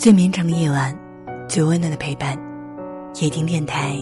[0.00, 0.98] 最绵长的夜晚，
[1.46, 2.34] 最温暖的陪伴，
[3.20, 4.00] 夜听电台，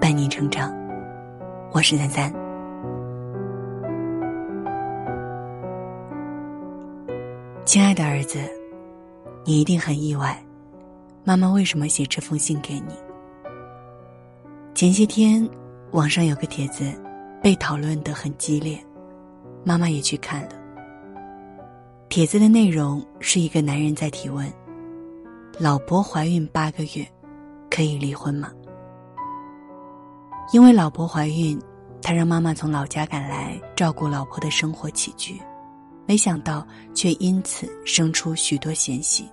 [0.00, 0.68] 伴你成长。
[1.70, 2.28] 我是三三。
[7.64, 8.40] 亲爱的儿子，
[9.44, 10.36] 你一定很意外，
[11.22, 12.94] 妈妈为什么写这封信给你？
[14.74, 15.48] 前些天，
[15.92, 16.84] 网上有个帖子
[17.40, 18.76] 被讨论的很激烈，
[19.62, 20.48] 妈妈也去看了。
[22.08, 24.44] 帖子的内容是一个男人在提问。
[25.60, 27.04] 老婆怀孕八个月，
[27.68, 28.52] 可以离婚吗？
[30.52, 31.60] 因为老婆怀孕，
[32.00, 35.36] 他让妈妈从老家赶来照顾老婆的生活起居，
[36.06, 39.28] 没想到却因此生出许多嫌隙。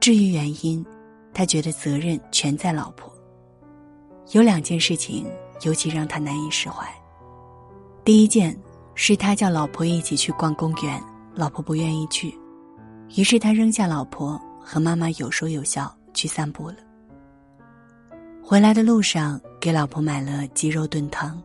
[0.00, 0.84] 至于原因，
[1.32, 3.10] 他觉得责任全在老婆。
[4.32, 5.26] 有两件事情
[5.62, 6.86] 尤其让他难以释怀。
[8.04, 8.54] 第一件
[8.94, 11.02] 是他叫老婆一起去逛公园，
[11.34, 12.38] 老婆不愿意去，
[13.16, 14.38] 于是他扔下老婆。
[14.64, 16.76] 和妈妈有说有笑去散步了。
[18.42, 21.40] 回来的路上，给老婆买了鸡肉炖汤，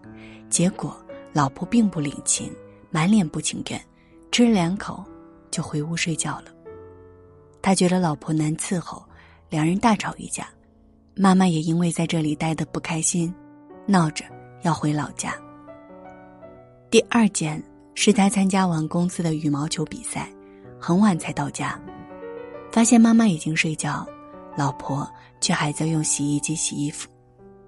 [0.50, 0.96] 结果
[1.32, 2.52] 老婆并不领情，
[2.90, 3.82] 满脸不情愿，
[4.32, 5.04] 吃了两口
[5.52, 6.46] 就回屋睡觉了。
[7.62, 9.04] 他觉得老婆难伺候，
[9.50, 10.48] 两人大吵一架，
[11.16, 13.34] 妈妈也因为在这里待得不开心，
[13.86, 14.26] 闹着
[14.64, 15.34] 要回老家。
[16.90, 17.62] 第二件
[17.94, 20.30] 是他参加完公司的羽毛球比赛，
[20.80, 21.80] 很晚才到家。
[22.78, 24.06] 发现妈妈已经睡觉，
[24.56, 25.12] 老婆
[25.42, 27.10] 却还在用洗衣机洗衣服，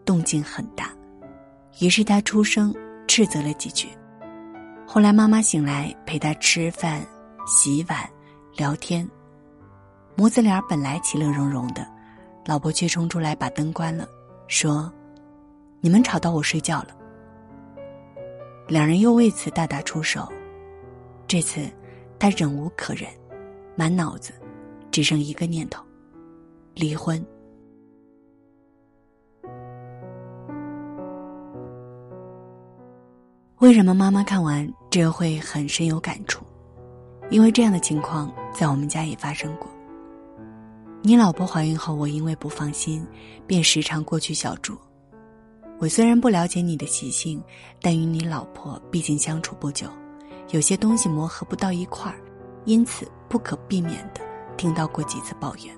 [0.05, 0.91] 动静很大。
[1.79, 2.71] 于是他出声
[3.07, 3.89] 斥责了几句。
[4.85, 7.03] 后来妈妈醒来陪他吃饭、
[7.47, 8.07] 洗碗、
[8.55, 9.09] 聊天，
[10.13, 11.87] 母子俩本来其乐融融的，
[12.45, 14.07] 老婆却冲出来把灯关了，
[14.47, 14.93] 说
[15.81, 16.89] ：“你们吵到我睡觉了。”
[18.69, 20.31] 两人又为此大打出手。
[21.25, 21.67] 这次
[22.19, 23.09] 他忍无可忍，
[23.75, 24.31] 满脑子。
[24.91, 25.83] 只剩一个念头：
[26.73, 27.23] 离婚。
[33.57, 36.45] 为什么妈妈看完这会很深有感触？
[37.29, 39.69] 因为这样的情况在我们家也发生过。
[41.01, 43.05] 你老婆怀孕后，我因为不放心，
[43.45, 44.77] 便时常过去小住。
[45.77, 47.41] 我虽然不了解你的习性，
[47.81, 49.87] 但与你老婆毕竟相处不久，
[50.51, 52.19] 有些东西磨合不到一块儿，
[52.65, 54.21] 因此不可避免的。
[54.59, 55.73] 听到过几次抱怨。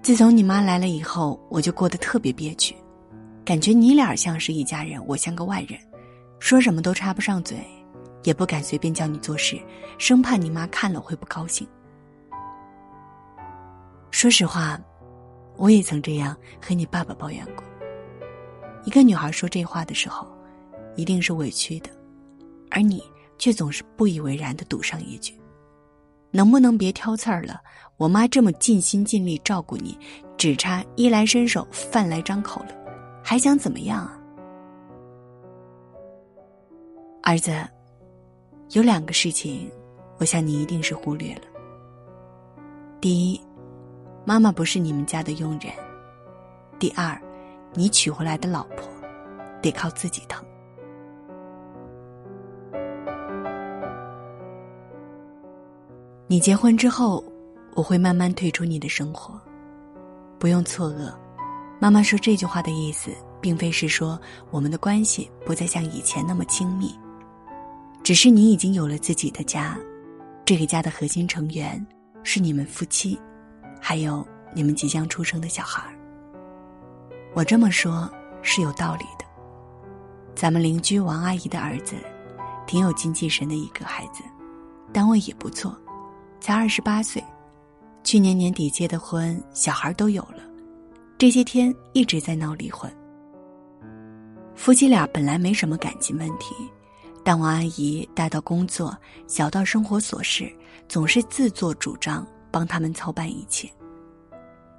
[0.00, 2.74] 自从你妈来了以后，我就过得特别憋屈，
[3.44, 5.78] 感觉你俩像是一家人，我像个外人，
[6.38, 7.58] 说什么都插不上嘴，
[8.22, 9.60] 也不敢随便叫你做事，
[9.98, 11.68] 生怕你妈看了会不高兴。
[14.10, 14.80] 说实话，
[15.58, 17.62] 我也曾这样和你爸爸抱怨过。
[18.84, 20.26] 一个女孩说这话的时候，
[20.96, 21.90] 一定是委屈的，
[22.70, 23.04] 而你
[23.36, 25.34] 却总是不以为然的赌上一句。
[26.32, 27.60] 能不能别挑刺儿了？
[27.98, 29.96] 我妈这么尽心尽力照顾你，
[30.36, 32.70] 只差衣来伸手、饭来张口了，
[33.22, 34.18] 还想怎么样啊？
[37.22, 37.52] 儿子，
[38.70, 39.70] 有两个事情，
[40.18, 41.42] 我想你一定是忽略了。
[43.00, 43.40] 第一，
[44.24, 45.72] 妈妈不是你们家的佣人；
[46.80, 47.16] 第二，
[47.74, 48.88] 你娶回来的老婆，
[49.60, 50.44] 得靠自己疼。
[56.32, 57.22] 你结婚之后，
[57.74, 59.38] 我会慢慢退出你的生活，
[60.38, 61.12] 不用错愕。
[61.78, 64.18] 妈妈说这句话的意思，并非是说
[64.50, 66.98] 我们的关系不再像以前那么亲密，
[68.02, 69.78] 只是你已经有了自己的家，
[70.42, 71.86] 这个家的核心成员
[72.22, 73.20] 是你们夫妻，
[73.78, 75.92] 还有你们即将出生的小孩儿。
[77.34, 78.10] 我这么说
[78.40, 79.26] 是有道理的。
[80.34, 81.94] 咱们邻居王阿姨的儿子，
[82.66, 84.22] 挺有精气神的一个孩子，
[84.94, 85.76] 单位也不错。
[86.42, 87.22] 才二十八岁，
[88.02, 90.42] 去年年底结的婚，小孩都有了，
[91.16, 92.92] 这些天一直在闹离婚。
[94.56, 96.52] 夫妻俩本来没什么感情问题，
[97.22, 98.98] 但王阿姨大到工作，
[99.28, 100.52] 小到生活琐事，
[100.88, 103.70] 总是自作主张帮他们操办一切。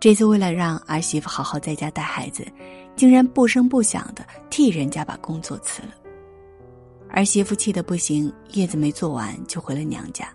[0.02, 2.46] 这次为了让儿媳妇好好在家带孩子，
[2.94, 5.94] 竟然不声不响的替人家把工作辞了。
[7.10, 10.28] 儿媳妇气得不行，月子没做完就回了娘家。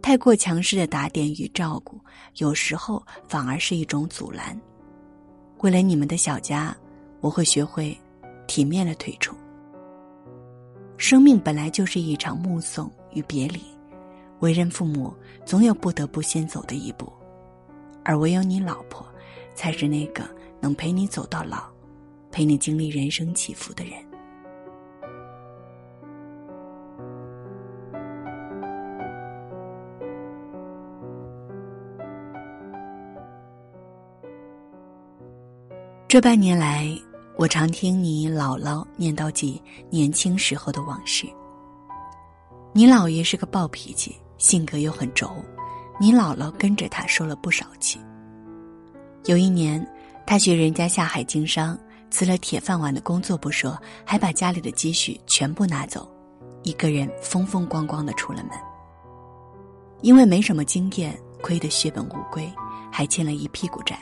[0.00, 2.00] 太过强势的打点与照顾，
[2.36, 4.58] 有时候反而是一种阻拦。
[5.58, 6.74] 为了你们的小家，
[7.20, 7.96] 我会学会
[8.46, 9.36] 体面的退出。
[10.96, 13.60] 生命本来就是一场目送与别离，
[14.40, 15.12] 为人父母
[15.44, 17.12] 总有不得不先走的一步，
[18.04, 19.06] 而唯有你老婆，
[19.54, 20.28] 才是那个
[20.60, 21.64] 能陪你走到老，
[22.30, 23.94] 陪你经历人生起伏的人。
[36.18, 36.92] 这半年来，
[37.36, 41.28] 我常听你姥姥念叨起年轻时候的往事。
[42.72, 45.30] 你姥爷是个暴脾气，性格又很轴，
[46.00, 48.00] 你姥姥跟着他受了不少气。
[49.26, 49.80] 有一年，
[50.26, 51.78] 他学人家下海经商，
[52.10, 56.10] 辞了铁饭碗的工作不说，还把家里的积蓄全部拿走，
[56.64, 58.58] 一个人风风光光的出了门。
[60.02, 62.52] 因为没什么经验，亏得血本无归，
[62.90, 63.96] 还欠了一屁股债。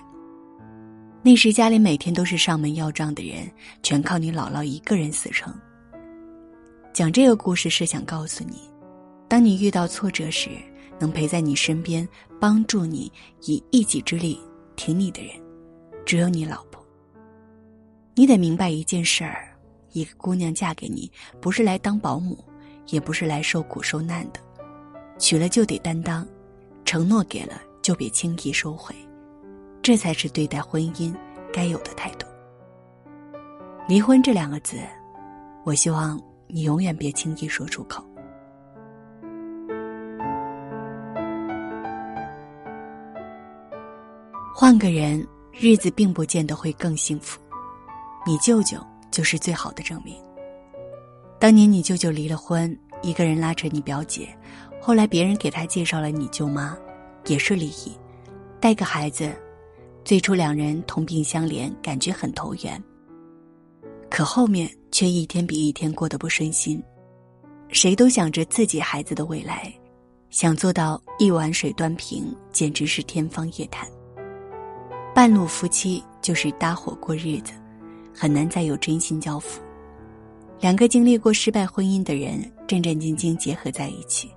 [1.23, 3.51] 那时家里每天都是上门要账的人，
[3.83, 5.53] 全靠你姥姥一个人死撑。
[6.93, 8.61] 讲这个故事是想告诉你，
[9.29, 10.51] 当你遇到挫折时，
[10.99, 12.09] 能陪在你身边、
[12.41, 13.11] 帮助你、
[13.43, 14.41] 以一己之力
[14.77, 15.33] 挺你的人，
[16.05, 16.83] 只有你老婆。
[18.15, 19.49] 你得明白一件事儿：
[19.93, 21.11] 一个姑娘嫁给你，
[21.41, 22.39] 不是来当保姆，
[22.87, 24.41] 也不是来受苦受难的。
[25.19, 26.27] 娶了就得担当，
[26.85, 28.95] 承诺给了就别轻易收回，
[29.87, 31.15] 这才是对待婚姻
[31.53, 32.27] 该有的态度。
[33.87, 34.79] 离婚这两个字，
[35.65, 38.05] 我希望你永远别轻易说出口。
[44.53, 47.41] 换个人，日子并不见得会更幸福。
[48.27, 50.17] 你舅舅就是最好的证明。
[51.39, 54.37] 当年你舅舅离了婚，一个人拉扯你表姐。
[54.81, 56.77] 后来别人给他介绍了你舅妈，
[57.27, 57.97] 也是离异，
[58.59, 59.33] 带个孩子。
[60.07, 62.81] 最初两人同病相怜，感觉很投缘。
[64.09, 66.81] 可后面却一天比一天过得不顺心，
[67.71, 69.75] 谁都想着自己孩子的未来，
[70.31, 73.85] 想做到一碗水端平，简直是天方夜谭。
[75.13, 77.53] 半路夫妻就是搭伙过日子，
[78.15, 79.61] 很难再有真心交付。
[80.61, 84.31] 两个经历过失败婚姻的人，战战兢兢结合在一起。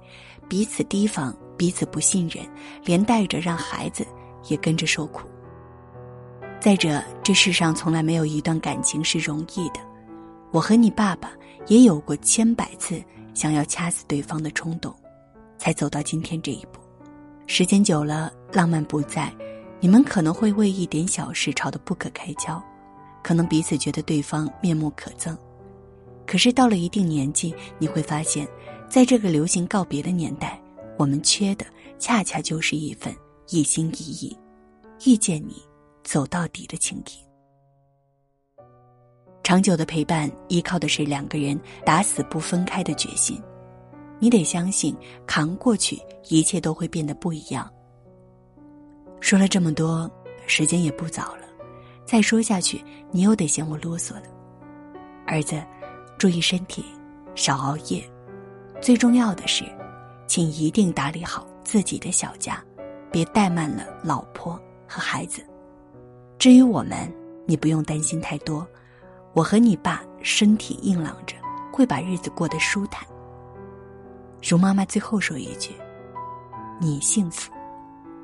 [0.48, 2.44] 彼此提防，彼此不信任，
[2.84, 4.04] 连带着让孩子
[4.48, 5.30] 也跟着受苦。
[6.60, 9.80] 再者，这世上从来没有一段感情是容易的。
[10.52, 11.32] 我和你爸爸
[11.68, 13.02] 也有过千百次
[13.34, 14.94] 想要掐死对方的冲动，
[15.58, 16.82] 才走到今天这一步。
[17.48, 19.34] 时间久了，浪漫不在，
[19.80, 22.62] 你们可能会为一点小事吵得不可开交，
[23.24, 25.36] 可能彼此觉得对方面目可憎。
[26.28, 28.48] 可是到了一定年纪，你会发现。
[28.90, 30.60] 在这个流行告别的年代，
[30.98, 31.66] 我们缺的
[32.00, 33.16] 恰恰就是一份
[33.50, 34.36] 一心一意、
[35.06, 35.62] 遇见你、
[36.04, 37.26] 走到底的情谊。
[39.44, 43.42] 长久的陪伴依靠的是两个人打死不分开的决心。
[44.20, 47.72] 你得相信，扛过去，一切都会变得不一样。
[49.22, 50.12] 说了这么多，
[50.46, 51.44] 时间也不早了，
[52.06, 54.24] 再说下去，你又得嫌我啰嗦了。
[55.26, 55.64] 儿子，
[56.18, 56.84] 注意身体，
[57.34, 58.04] 少熬夜。
[58.82, 59.64] 最重要的是，
[60.28, 62.64] 请一定打理好自己的小家，
[63.12, 65.42] 别怠慢了老婆和孩子。
[66.40, 67.14] 至于我们，
[67.46, 68.66] 你不用担心太多。
[69.34, 71.36] 我和你爸身体硬朗着，
[71.70, 73.06] 会把日子过得舒坦。
[74.42, 75.76] 如妈妈最后说一句
[76.80, 77.52] ：“你幸福，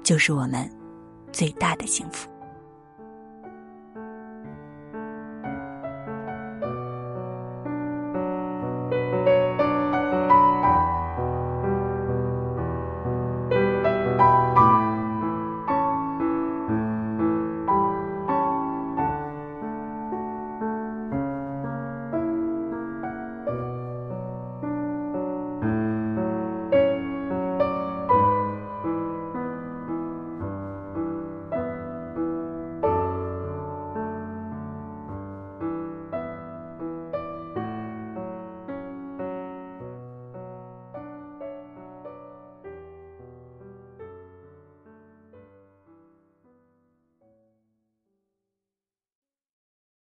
[0.02, 0.70] 就是我们
[1.34, 2.30] 最大的幸福。”